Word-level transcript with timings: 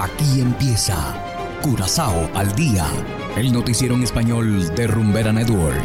Aquí 0.00 0.40
empieza 0.40 0.96
Curazao 1.60 2.30
al 2.34 2.54
día, 2.54 2.86
el 3.36 3.52
noticiero 3.52 3.96
en 3.96 4.04
español 4.04 4.72
de 4.76 4.86
Rumbera 4.86 5.32
Network. 5.32 5.82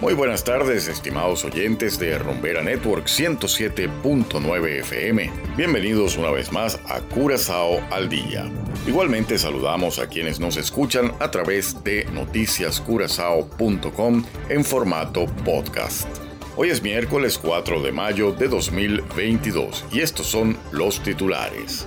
Muy 0.00 0.14
buenas 0.14 0.44
tardes, 0.44 0.86
estimados 0.86 1.44
oyentes 1.44 1.98
de 1.98 2.16
Rumbera 2.16 2.62
Network 2.62 3.06
107.9 3.06 4.78
FM. 4.82 5.32
Bienvenidos 5.56 6.16
una 6.16 6.30
vez 6.30 6.52
más 6.52 6.78
a 6.86 7.00
Curazao 7.00 7.80
al 7.90 8.08
día. 8.08 8.48
Igualmente 8.86 9.36
saludamos 9.36 9.98
a 9.98 10.06
quienes 10.06 10.38
nos 10.38 10.56
escuchan 10.56 11.10
a 11.18 11.28
través 11.32 11.82
de 11.82 12.04
noticiascurazao.com 12.12 14.24
en 14.48 14.64
formato 14.64 15.26
podcast. 15.44 16.25
Hoy 16.58 16.70
es 16.70 16.82
miércoles 16.82 17.36
4 17.36 17.82
de 17.82 17.92
mayo 17.92 18.32
de 18.32 18.48
2022 18.48 19.84
y 19.92 20.00
estos 20.00 20.26
son 20.26 20.56
los 20.72 21.02
titulares. 21.02 21.86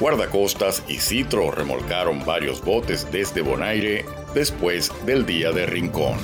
Guardacostas 0.00 0.82
y 0.88 0.94
Citro 0.94 1.50
remolcaron 1.50 2.24
varios 2.24 2.64
botes 2.64 3.06
desde 3.12 3.42
Bonaire 3.42 4.06
después 4.32 4.90
del 5.04 5.26
día 5.26 5.52
de 5.52 5.66
Rincón. 5.66 6.16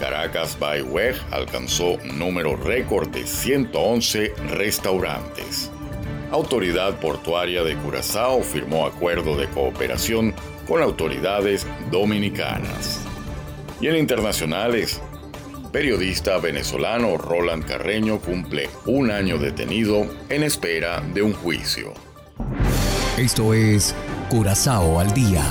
Caracas 0.00 0.58
by 0.58 0.82
Weg 0.82 1.14
alcanzó 1.30 1.98
número 2.16 2.56
récord 2.56 3.08
de 3.10 3.24
111 3.24 4.34
restaurantes. 4.48 5.70
Autoridad 6.32 6.98
Portuaria 6.98 7.62
de 7.62 7.76
Curazao 7.76 8.42
firmó 8.42 8.86
acuerdo 8.86 9.36
de 9.36 9.48
cooperación 9.50 10.34
con 10.66 10.82
autoridades 10.82 11.64
dominicanas. 11.92 13.06
Y 13.80 13.86
en 13.86 13.94
internacionales, 13.94 15.00
periodista 15.70 16.38
venezolano 16.38 17.16
Roland 17.16 17.64
Carreño 17.64 18.18
cumple 18.18 18.68
un 18.86 19.10
año 19.10 19.38
detenido 19.38 20.06
en 20.28 20.42
espera 20.42 21.00
de 21.00 21.22
un 21.22 21.32
juicio. 21.32 21.94
Esto 23.16 23.54
es 23.54 23.94
Curazao 24.28 24.98
al 24.98 25.12
día 25.14 25.44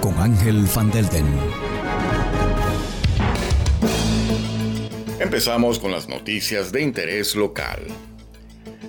con 0.00 0.18
Ángel 0.18 0.66
Van 0.74 0.90
Delden. 0.90 1.26
Empezamos 5.20 5.78
con 5.78 5.92
las 5.92 6.08
noticias 6.08 6.72
de 6.72 6.82
interés 6.82 7.36
local. 7.36 7.80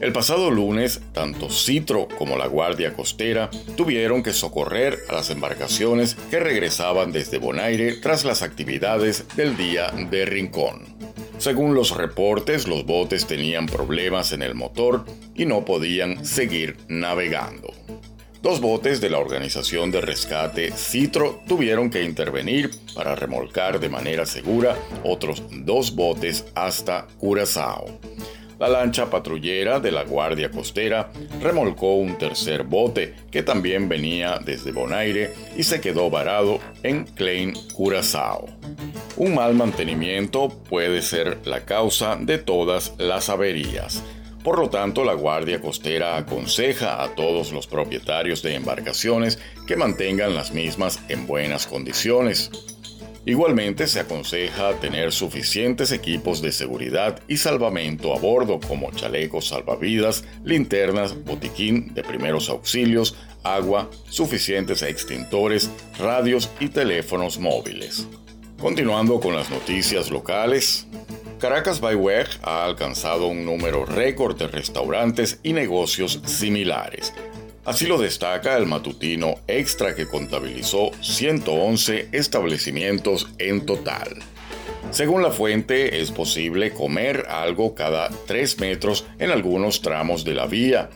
El 0.03 0.11
pasado 0.11 0.51
lunes, 0.51 0.99
tanto 1.13 1.49
Citro 1.49 2.09
como 2.17 2.35
la 2.35 2.47
Guardia 2.47 2.93
Costera 2.93 3.49
tuvieron 3.77 4.21
que 4.21 4.33
socorrer 4.33 4.99
a 5.07 5.13
las 5.13 5.29
embarcaciones 5.29 6.15
que 6.29 6.41
regresaban 6.41 7.13
desde 7.13 7.37
Bonaire 7.37 7.93
tras 8.01 8.25
las 8.25 8.41
actividades 8.41 9.25
del 9.37 9.55
día 9.55 9.91
de 9.91 10.25
Rincón. 10.25 10.93
Según 11.37 11.73
los 11.73 11.95
reportes, 11.95 12.67
los 12.67 12.85
botes 12.85 13.27
tenían 13.27 13.65
problemas 13.65 14.33
en 14.33 14.41
el 14.41 14.55
motor 14.55 15.05
y 15.35 15.45
no 15.45 15.63
podían 15.63 16.25
seguir 16.25 16.75
navegando. 16.89 17.71
Dos 18.41 18.59
botes 18.59 18.99
de 18.99 19.09
la 19.09 19.19
organización 19.19 19.89
de 19.89 20.01
rescate 20.01 20.73
Citro 20.73 21.39
tuvieron 21.47 21.89
que 21.89 22.03
intervenir 22.03 22.71
para 22.93 23.15
remolcar 23.15 23.79
de 23.79 23.87
manera 23.87 24.25
segura 24.25 24.75
otros 25.05 25.43
dos 25.49 25.95
botes 25.95 26.43
hasta 26.55 27.07
Curazao. 27.19 28.01
La 28.64 28.69
lancha 28.69 29.09
patrullera 29.09 29.81
de 29.81 29.92
la 29.92 30.06
Guardia 30.06 30.50
Costera 30.50 31.11
remolcó 31.42 31.95
un 31.95 32.17
tercer 32.17 32.64
bote 32.64 33.14
que 33.30 33.44
también 33.44 33.89
venía 33.89 34.39
desde 34.39 34.72
Bonaire 34.72 35.33
y 35.58 35.64
se 35.64 35.81
quedó 35.81 36.09
varado 36.09 36.61
en 36.81 37.03
Klein, 37.03 37.55
Curazao. 37.73 38.47
Un 39.17 39.36
mal 39.36 39.53
mantenimiento 39.53 40.47
puede 40.47 41.02
ser 41.02 41.39
la 41.44 41.66
causa 41.66 42.16
de 42.16 42.38
todas 42.38 42.94
las 43.00 43.28
averías. 43.28 44.02
Por 44.45 44.59
lo 44.59 44.70
tanto, 44.70 45.03
la 45.03 45.14
Guardia 45.14 45.59
Costera 45.59 46.16
aconseja 46.16 47.03
a 47.03 47.16
todos 47.16 47.52
los 47.52 47.67
propietarios 47.67 48.42
de 48.44 48.55
embarcaciones 48.55 49.39
que 49.67 49.76
mantengan 49.76 50.36
las 50.36 50.54
mismas 50.54 51.02
en 51.10 51.27
buenas 51.27 51.67
condiciones. 51.67 52.49
Igualmente 53.26 53.88
se 53.88 54.02
aconseja 54.02 54.73
tener 54.82 55.14
suficientes 55.14 55.94
equipos 55.94 56.42
de 56.42 56.52
seguridad 56.52 57.22
y 57.30 57.38
salvamento 57.38 58.14
a 58.14 58.20
bordo 58.20 58.60
como 58.60 58.92
chalecos 58.92 59.48
salvavidas, 59.48 60.26
linternas, 60.44 61.23
botiquín 61.23 61.94
de 61.94 62.04
primeros 62.04 62.50
auxilios, 62.50 63.16
agua, 63.44 63.89
suficientes 64.10 64.82
extintores, 64.82 65.72
radios 65.98 66.50
y 66.60 66.67
teléfonos 66.67 67.39
móviles. 67.39 68.08
Continuando 68.60 69.22
con 69.22 69.36
las 69.36 69.50
noticias 69.50 70.11
locales, 70.11 70.86
Caracas 71.40 71.82
by 71.82 71.95
Weg 71.95 72.28
ha 72.42 72.66
alcanzado 72.66 73.28
un 73.28 73.45
número 73.45 73.86
récord 73.86 74.38
de 74.38 74.48
restaurantes 74.48 75.40
y 75.44 75.54
negocios 75.54 76.22
similares, 76.26 77.14
Así 77.65 77.87
lo 77.87 77.97
destaca 77.97 78.57
el 78.57 78.65
matutino 78.65 79.35
extra 79.47 79.95
que 79.95 80.07
contabilizó 80.07 80.91
111 81.01 82.09
establecimientos 82.11 83.29
en 83.37 83.65
total. 83.65 84.17
Según 84.91 85.23
la 85.23 85.31
fuente, 85.31 86.01
es 86.01 86.11
posible 86.11 86.71
comer 86.71 87.25
algo 87.29 87.73
cada 87.73 88.09
3 88.27 88.59
metros 88.59 89.05
en 89.17 89.31
algunos 89.31 89.81
tramos 89.81 90.25
de 90.25 90.33
la 90.33 90.45
vía. 90.45 90.89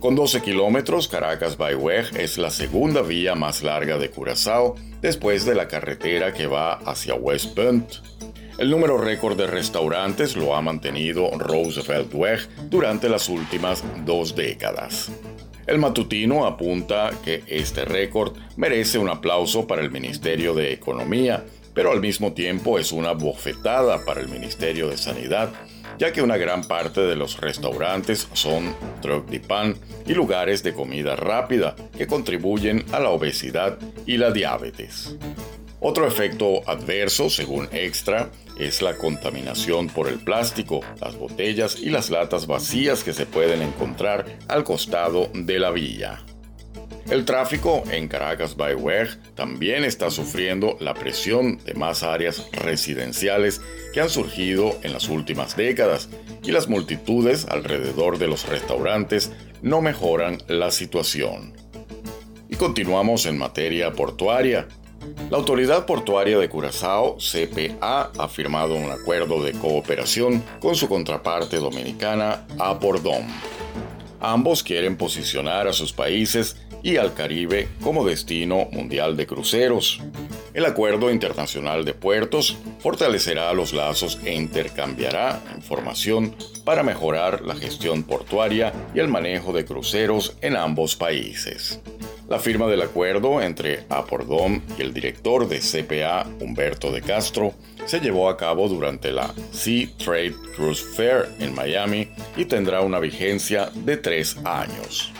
Con 0.00 0.16
12 0.16 0.40
kilómetros, 0.40 1.06
Caracas 1.06 1.58
by 1.58 1.74
Weg 1.74 2.16
es 2.16 2.38
la 2.38 2.50
segunda 2.50 3.02
vía 3.02 3.34
más 3.34 3.62
larga 3.62 3.98
de 3.98 4.10
Curazao, 4.10 4.76
después 5.02 5.44
de 5.44 5.54
la 5.54 5.68
carretera 5.68 6.32
que 6.32 6.46
va 6.46 6.72
hacia 6.72 7.14
West 7.14 7.54
Bend. 7.54 7.86
El 8.58 8.70
número 8.70 8.98
récord 8.98 9.36
de 9.36 9.46
restaurantes 9.46 10.36
lo 10.36 10.56
ha 10.56 10.62
mantenido 10.62 11.30
Roosevelt 11.38 12.12
Weg 12.14 12.48
durante 12.70 13.08
las 13.08 13.28
últimas 13.28 13.84
dos 14.04 14.34
décadas. 14.34 15.10
El 15.70 15.78
matutino 15.78 16.46
apunta 16.46 17.12
que 17.24 17.44
este 17.46 17.84
récord 17.84 18.36
merece 18.56 18.98
un 18.98 19.08
aplauso 19.08 19.68
para 19.68 19.82
el 19.82 19.92
Ministerio 19.92 20.52
de 20.52 20.72
Economía, 20.72 21.44
pero 21.72 21.92
al 21.92 22.00
mismo 22.00 22.32
tiempo 22.32 22.80
es 22.80 22.90
una 22.90 23.12
bofetada 23.12 24.04
para 24.04 24.20
el 24.20 24.26
Ministerio 24.26 24.88
de 24.88 24.98
Sanidad, 24.98 25.52
ya 25.96 26.12
que 26.12 26.22
una 26.22 26.36
gran 26.36 26.64
parte 26.64 27.02
de 27.02 27.14
los 27.14 27.40
restaurantes 27.40 28.26
son 28.32 28.74
truck 29.00 29.28
de 29.28 29.38
pan 29.38 29.76
y 30.08 30.12
lugares 30.12 30.64
de 30.64 30.74
comida 30.74 31.14
rápida 31.14 31.76
que 31.96 32.08
contribuyen 32.08 32.84
a 32.90 32.98
la 32.98 33.10
obesidad 33.10 33.78
y 34.06 34.16
la 34.16 34.32
diabetes. 34.32 35.16
Otro 35.80 36.06
efecto 36.06 36.60
adverso, 36.68 37.30
según 37.30 37.68
Extra, 37.72 38.30
es 38.58 38.82
la 38.82 38.96
contaminación 38.96 39.88
por 39.88 40.08
el 40.08 40.18
plástico, 40.18 40.80
las 41.00 41.16
botellas 41.16 41.78
y 41.80 41.88
las 41.88 42.10
latas 42.10 42.46
vacías 42.46 43.02
que 43.02 43.14
se 43.14 43.24
pueden 43.24 43.62
encontrar 43.62 44.26
al 44.48 44.62
costado 44.62 45.30
de 45.32 45.58
la 45.58 45.70
villa. 45.70 46.22
El 47.08 47.24
tráfico 47.24 47.82
en 47.90 48.08
Caracas 48.08 48.56
by 48.56 48.74
Weg 48.74 49.18
también 49.34 49.84
está 49.84 50.10
sufriendo 50.10 50.76
la 50.80 50.94
presión 50.94 51.58
de 51.64 51.74
más 51.74 52.02
áreas 52.02 52.48
residenciales 52.52 53.60
que 53.92 54.00
han 54.00 54.10
surgido 54.10 54.78
en 54.82 54.92
las 54.92 55.08
últimas 55.08 55.56
décadas 55.56 56.08
y 56.44 56.52
las 56.52 56.68
multitudes 56.68 57.46
alrededor 57.48 58.18
de 58.18 58.28
los 58.28 58.46
restaurantes 58.46 59.32
no 59.62 59.80
mejoran 59.80 60.38
la 60.46 60.70
situación. 60.70 61.54
Y 62.48 62.56
continuamos 62.56 63.26
en 63.26 63.38
materia 63.38 63.92
portuaria. 63.92 64.68
La 65.30 65.36
Autoridad 65.36 65.86
Portuaria 65.86 66.38
de 66.38 66.48
Curazao, 66.48 67.16
CPA, 67.18 68.10
ha 68.18 68.28
firmado 68.28 68.74
un 68.74 68.90
acuerdo 68.90 69.42
de 69.42 69.52
cooperación 69.52 70.42
con 70.60 70.74
su 70.74 70.88
contraparte 70.88 71.58
dominicana, 71.58 72.46
Apordom. 72.58 73.26
Ambos 74.20 74.62
quieren 74.62 74.96
posicionar 74.96 75.68
a 75.68 75.72
sus 75.72 75.92
países 75.92 76.56
y 76.82 76.96
al 76.96 77.14
Caribe 77.14 77.68
como 77.82 78.04
destino 78.04 78.66
mundial 78.72 79.16
de 79.16 79.26
cruceros. 79.26 80.00
El 80.52 80.64
Acuerdo 80.64 81.12
Internacional 81.12 81.84
de 81.84 81.94
Puertos 81.94 82.58
fortalecerá 82.80 83.52
los 83.52 83.72
lazos 83.72 84.18
e 84.24 84.34
intercambiará 84.34 85.40
información 85.54 86.34
para 86.64 86.82
mejorar 86.82 87.42
la 87.42 87.54
gestión 87.54 88.02
portuaria 88.02 88.72
y 88.94 88.98
el 88.98 89.06
manejo 89.06 89.52
de 89.52 89.64
cruceros 89.64 90.36
en 90.40 90.56
ambos 90.56 90.96
países. 90.96 91.80
La 92.30 92.38
firma 92.38 92.68
del 92.68 92.80
acuerdo 92.80 93.42
entre 93.42 93.86
Apordom 93.88 94.60
y 94.78 94.82
el 94.82 94.94
director 94.94 95.48
de 95.48 95.58
CPA, 95.58 96.24
Humberto 96.38 96.92
de 96.92 97.02
Castro, 97.02 97.54
se 97.86 97.98
llevó 97.98 98.28
a 98.28 98.36
cabo 98.36 98.68
durante 98.68 99.10
la 99.10 99.34
Sea 99.50 99.88
Trade 99.98 100.36
Cruise 100.54 100.80
Fair 100.80 101.28
en 101.40 101.52
Miami 101.56 102.08
y 102.36 102.44
tendrá 102.44 102.82
una 102.82 103.00
vigencia 103.00 103.72
de 103.74 103.96
tres 103.96 104.36
años. 104.44 105.12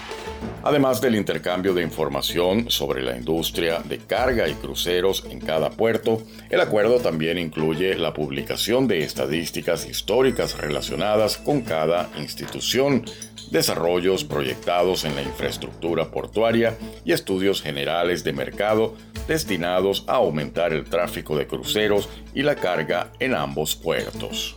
Además 0.63 1.01
del 1.01 1.17
intercambio 1.17 1.75
de 1.75 1.83
información 1.83 2.71
sobre 2.71 3.03
la 3.03 3.17
industria 3.17 3.81
de 3.81 3.99
carga 3.99 4.47
y 4.47 4.55
cruceros 4.55 5.25
en 5.31 5.41
cada 5.41 5.71
puerto, 5.71 6.23
el 6.49 6.61
acuerdo 6.61 7.01
también 7.01 7.39
incluye 7.39 7.97
la 7.97 8.13
publicación 8.13 8.87
de 8.87 9.03
estadísticas 9.03 9.89
históricas 9.89 10.59
relacionadas 10.59 11.39
con 11.39 11.63
cada 11.63 12.09
institución, 12.19 13.05
desarrollos 13.51 14.25
proyectados 14.25 15.05
en 15.05 15.17
la 15.17 15.23
infraestructura 15.23 16.11
portuaria 16.11 16.77
y 17.05 17.13
estudios 17.13 17.63
generales 17.63 18.25
de 18.25 18.33
mercado 18.33 18.95
destinados 19.27 20.05
a 20.07 20.15
aumentar 20.15 20.73
el 20.73 20.85
tráfico 20.85 21.37
de 21.37 21.47
cruceros 21.47 22.09
y 22.35 22.43
la 22.43 22.57
carga 22.57 23.13
en 23.19 23.35
ambos 23.35 23.77
puertos. 23.77 24.57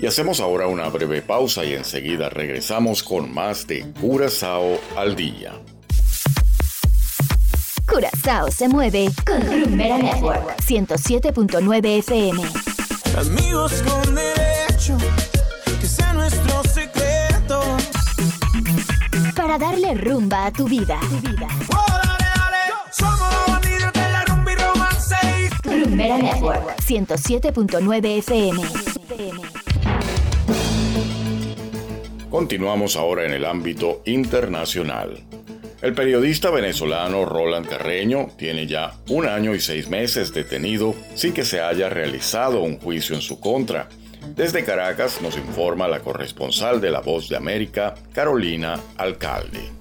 Y 0.00 0.06
hacemos 0.06 0.40
ahora 0.40 0.68
una 0.68 0.88
breve 0.88 1.22
pausa 1.22 1.64
y 1.64 1.74
enseguida 1.74 2.28
regresamos 2.28 3.02
con 3.02 3.32
más 3.32 3.66
de 3.66 3.84
Curazao 4.00 4.78
al 4.96 5.16
día. 5.16 5.54
Curazao 7.88 8.50
se 8.50 8.68
mueve 8.68 9.08
con 9.26 9.40
Rumbera 9.40 9.98
Network 9.98 10.60
107.9 10.60 11.98
FM. 11.98 12.42
Amigos 13.16 13.82
con 13.82 14.14
derecho, 14.14 14.47
Para 19.48 19.70
darle 19.70 19.94
rumba 19.94 20.44
a 20.44 20.52
tu 20.52 20.68
vida. 20.68 21.00
Rumbera 25.64 26.18
Network 26.18 26.76
107.9 26.82 28.18
FM. 28.18 28.62
Continuamos 32.28 32.96
ahora 32.96 33.24
en 33.24 33.32
el 33.32 33.46
ámbito 33.46 34.02
internacional. 34.04 35.24
El 35.80 35.94
periodista 35.94 36.50
venezolano 36.50 37.24
Roland 37.24 37.66
Carreño 37.66 38.28
tiene 38.36 38.66
ya 38.66 38.96
un 39.08 39.26
año 39.26 39.54
y 39.54 39.60
seis 39.60 39.88
meses 39.88 40.34
detenido 40.34 40.94
sin 41.14 41.32
que 41.32 41.46
se 41.46 41.62
haya 41.62 41.88
realizado 41.88 42.60
un 42.60 42.78
juicio 42.78 43.14
en 43.16 43.22
su 43.22 43.40
contra. 43.40 43.88
Desde 44.34 44.64
Caracas 44.64 45.20
nos 45.22 45.36
informa 45.36 45.88
la 45.88 46.00
corresponsal 46.00 46.80
de 46.80 46.90
La 46.90 47.00
Voz 47.00 47.28
de 47.28 47.36
América, 47.36 47.94
Carolina 48.12 48.78
Alcalde. 48.96 49.78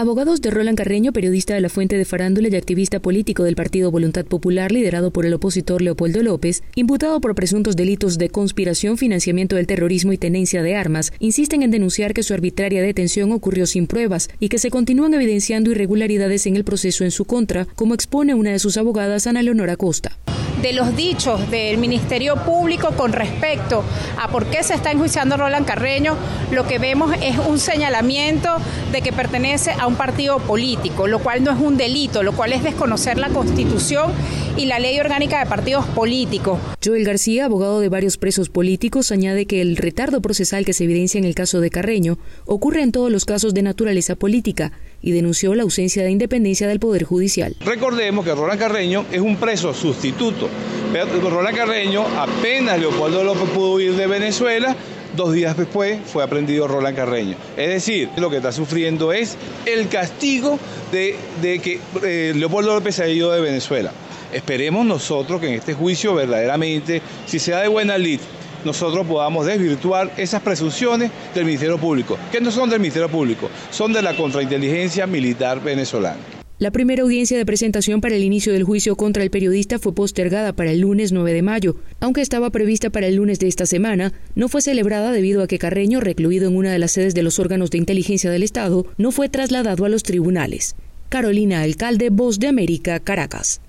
Abogados 0.00 0.40
de 0.40 0.50
Roland 0.50 0.78
Carreño, 0.78 1.12
periodista 1.12 1.52
de 1.52 1.60
la 1.60 1.68
Fuente 1.68 1.98
de 1.98 2.06
Farándula 2.06 2.48
y 2.48 2.56
activista 2.56 3.00
político 3.00 3.42
del 3.42 3.54
Partido 3.54 3.90
Voluntad 3.90 4.24
Popular 4.24 4.72
liderado 4.72 5.10
por 5.10 5.26
el 5.26 5.34
opositor 5.34 5.82
Leopoldo 5.82 6.22
López, 6.22 6.62
imputado 6.74 7.20
por 7.20 7.34
presuntos 7.34 7.76
delitos 7.76 8.16
de 8.16 8.30
conspiración, 8.30 8.96
financiamiento 8.96 9.56
del 9.56 9.66
terrorismo 9.66 10.14
y 10.14 10.16
tenencia 10.16 10.62
de 10.62 10.74
armas, 10.74 11.12
insisten 11.18 11.62
en 11.62 11.70
denunciar 11.70 12.14
que 12.14 12.22
su 12.22 12.32
arbitraria 12.32 12.80
detención 12.80 13.30
ocurrió 13.32 13.66
sin 13.66 13.86
pruebas 13.86 14.30
y 14.38 14.48
que 14.48 14.58
se 14.58 14.70
continúan 14.70 15.12
evidenciando 15.12 15.70
irregularidades 15.70 16.46
en 16.46 16.56
el 16.56 16.64
proceso 16.64 17.04
en 17.04 17.10
su 17.10 17.26
contra, 17.26 17.66
como 17.66 17.92
expone 17.92 18.34
una 18.34 18.52
de 18.52 18.58
sus 18.58 18.78
abogadas, 18.78 19.26
Ana 19.26 19.42
Leonora 19.42 19.76
Costa 19.76 20.16
de 20.62 20.72
los 20.72 20.94
dichos 20.94 21.50
del 21.50 21.78
Ministerio 21.78 22.36
Público 22.36 22.90
con 22.96 23.12
respecto 23.12 23.82
a 24.18 24.28
por 24.28 24.46
qué 24.46 24.62
se 24.62 24.74
está 24.74 24.90
enjuiciando 24.90 25.36
Roland 25.36 25.66
Carreño, 25.66 26.16
lo 26.50 26.66
que 26.66 26.78
vemos 26.78 27.12
es 27.22 27.38
un 27.38 27.58
señalamiento 27.58 28.48
de 28.92 29.00
que 29.02 29.12
pertenece 29.12 29.72
a 29.72 29.86
un 29.86 29.94
partido 29.94 30.38
político, 30.38 31.06
lo 31.06 31.20
cual 31.20 31.42
no 31.42 31.50
es 31.50 31.58
un 31.58 31.76
delito, 31.76 32.22
lo 32.22 32.32
cual 32.32 32.52
es 32.52 32.62
desconocer 32.62 33.18
la 33.18 33.28
Constitución 33.28 34.12
y 34.56 34.66
la 34.66 34.78
ley 34.78 34.98
orgánica 35.00 35.38
de 35.38 35.46
partidos 35.46 35.86
políticos. 35.86 36.58
Joel 36.84 37.04
García, 37.04 37.46
abogado 37.46 37.80
de 37.80 37.88
varios 37.88 38.18
presos 38.18 38.48
políticos, 38.48 39.12
añade 39.12 39.46
que 39.46 39.60
el 39.60 39.76
retardo 39.76 40.20
procesal 40.20 40.64
que 40.64 40.72
se 40.72 40.84
evidencia 40.84 41.18
en 41.18 41.24
el 41.24 41.34
caso 41.34 41.60
de 41.60 41.70
Carreño 41.70 42.18
ocurre 42.46 42.82
en 42.82 42.92
todos 42.92 43.10
los 43.10 43.24
casos 43.24 43.54
de 43.54 43.62
naturaleza 43.62 44.16
política 44.16 44.72
y 45.02 45.12
denunció 45.12 45.54
la 45.54 45.62
ausencia 45.62 46.02
de 46.02 46.10
independencia 46.10 46.68
del 46.68 46.80
Poder 46.80 47.04
Judicial. 47.04 47.56
Recordemos 47.60 48.24
que 48.24 48.34
Roland 48.34 48.58
Carreño 48.60 49.06
es 49.10 49.20
un 49.20 49.36
preso 49.36 49.72
sustituto. 49.74 50.48
Roland 51.30 51.56
Carreño, 51.56 52.04
apenas 52.18 52.78
Leopoldo 52.78 53.22
López 53.24 53.48
pudo 53.50 53.74
huir 53.74 53.94
de 53.94 54.06
Venezuela, 54.06 54.76
dos 55.16 55.32
días 55.32 55.56
después 55.56 55.98
fue 56.04 56.22
aprendido 56.22 56.68
Roland 56.68 56.96
Carreño. 56.96 57.36
Es 57.56 57.68
decir, 57.68 58.08
lo 58.16 58.30
que 58.30 58.36
está 58.36 58.52
sufriendo 58.52 59.12
es 59.12 59.36
el 59.66 59.88
castigo 59.88 60.58
de, 60.92 61.16
que 61.40 61.80
eh, 62.02 62.32
Leopoldo 62.34 62.74
López 62.74 62.96
se 62.96 63.04
ha 63.04 63.08
ido 63.08 63.32
de 63.32 63.40
Venezuela. 63.40 63.92
Esperemos 64.32 64.86
nosotros 64.86 65.40
que 65.40 65.48
en 65.48 65.54
este 65.54 65.74
juicio 65.74 66.14
verdaderamente, 66.14 67.02
si 67.26 67.38
se 67.38 67.50
da 67.50 67.62
de 67.62 67.68
buena 67.68 67.98
lid, 67.98 68.20
nosotros 68.64 69.06
podamos 69.06 69.46
desvirtuar 69.46 70.12
esas 70.16 70.42
presunciones 70.42 71.10
del 71.34 71.44
Ministerio 71.44 71.78
Público, 71.78 72.18
que 72.30 72.40
no 72.40 72.50
son 72.50 72.70
del 72.70 72.80
Ministerio 72.80 73.08
Público, 73.08 73.48
son 73.70 73.92
de 73.92 74.02
la 74.02 74.16
contrainteligencia 74.16 75.06
militar 75.06 75.62
venezolana. 75.62 76.18
La 76.60 76.70
primera 76.70 77.02
audiencia 77.02 77.38
de 77.38 77.46
presentación 77.46 78.02
para 78.02 78.16
el 78.16 78.22
inicio 78.22 78.52
del 78.52 78.64
juicio 78.64 78.94
contra 78.94 79.22
el 79.22 79.30
periodista 79.30 79.78
fue 79.78 79.94
postergada 79.94 80.52
para 80.52 80.70
el 80.70 80.80
lunes 80.80 81.10
9 81.10 81.32
de 81.32 81.40
mayo. 81.40 81.76
Aunque 82.00 82.20
estaba 82.20 82.50
prevista 82.50 82.90
para 82.90 83.06
el 83.06 83.14
lunes 83.14 83.38
de 83.38 83.48
esta 83.48 83.64
semana, 83.64 84.12
no 84.34 84.46
fue 84.50 84.60
celebrada 84.60 85.10
debido 85.10 85.42
a 85.42 85.46
que 85.46 85.58
Carreño, 85.58 86.00
recluido 86.00 86.48
en 86.48 86.56
una 86.56 86.70
de 86.70 86.78
las 86.78 86.92
sedes 86.92 87.14
de 87.14 87.22
los 87.22 87.38
órganos 87.38 87.70
de 87.70 87.78
inteligencia 87.78 88.30
del 88.30 88.42
Estado, 88.42 88.84
no 88.98 89.10
fue 89.10 89.30
trasladado 89.30 89.86
a 89.86 89.88
los 89.88 90.02
tribunales. 90.02 90.76
Carolina 91.08 91.62
Alcalde, 91.62 92.10
Voz 92.10 92.38
de 92.38 92.48
América, 92.48 93.00
Caracas. 93.00 93.62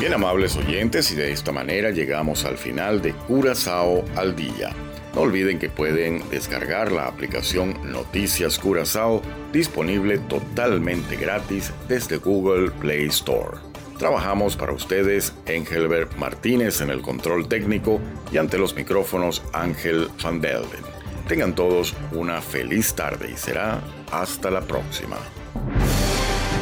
Bien 0.00 0.14
amables 0.14 0.56
oyentes 0.56 1.10
y 1.10 1.14
de 1.14 1.30
esta 1.30 1.52
manera 1.52 1.90
llegamos 1.90 2.46
al 2.46 2.56
final 2.56 3.02
de 3.02 3.12
Curazao 3.12 4.02
al 4.16 4.34
día. 4.34 4.70
No 5.14 5.20
olviden 5.20 5.58
que 5.58 5.68
pueden 5.68 6.26
descargar 6.30 6.90
la 6.90 7.06
aplicación 7.06 7.76
Noticias 7.92 8.58
Curazao 8.58 9.20
disponible 9.52 10.16
totalmente 10.16 11.16
gratis 11.16 11.70
desde 11.86 12.16
Google 12.16 12.70
Play 12.70 13.08
Store. 13.08 13.58
Trabajamos 13.98 14.56
para 14.56 14.72
ustedes 14.72 15.34
Engelbert 15.44 16.16
Martínez 16.16 16.80
en 16.80 16.88
el 16.88 17.02
control 17.02 17.46
técnico 17.46 18.00
y 18.32 18.38
ante 18.38 18.56
los 18.56 18.74
micrófonos 18.74 19.42
Ángel 19.52 20.08
Van 20.24 20.40
Delden. 20.40 20.80
Tengan 21.28 21.54
todos 21.54 21.94
una 22.12 22.40
feliz 22.40 22.94
tarde 22.94 23.32
y 23.34 23.36
será 23.36 23.82
hasta 24.10 24.50
la 24.50 24.62
próxima. 24.62 25.18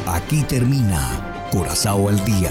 Aquí 0.09 0.43
termina 0.43 1.47
Curazao 1.53 2.09
al 2.09 2.25
día 2.25 2.51